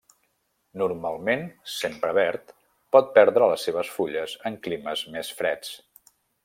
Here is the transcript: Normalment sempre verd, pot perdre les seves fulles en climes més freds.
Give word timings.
Normalment 0.81 1.43
sempre 1.73 2.15
verd, 2.19 2.55
pot 2.97 3.13
perdre 3.19 3.53
les 3.55 3.69
seves 3.69 3.95
fulles 3.99 4.37
en 4.51 4.61
climes 4.69 5.09
més 5.17 5.35
freds. 5.43 5.75